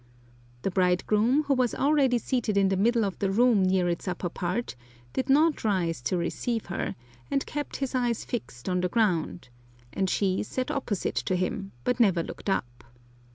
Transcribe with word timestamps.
The 0.63 0.71
bridegroom, 0.71 1.43
who 1.43 1.53
was 1.53 1.75
already 1.75 2.17
seated 2.17 2.57
in 2.57 2.69
the 2.69 2.75
middle 2.75 3.05
of 3.05 3.19
the 3.19 3.29
room 3.29 3.61
near 3.61 3.87
its 3.87 4.07
upper 4.07 4.29
part, 4.29 4.75
did 5.13 5.29
not 5.29 5.63
rise 5.63 6.01
to 6.01 6.17
receive 6.17 6.65
her, 6.73 6.95
and 7.29 7.45
kept 7.45 7.75
his 7.75 7.93
eyes 7.93 8.25
fixed 8.25 8.67
on 8.67 8.81
the 8.81 8.89
ground, 8.89 9.49
and 9.93 10.09
she 10.09 10.41
sat 10.41 10.71
opposite 10.71 11.17
to 11.17 11.35
him, 11.35 11.71
but 11.83 11.99
never 11.99 12.23
looked 12.23 12.49
up. 12.49 12.83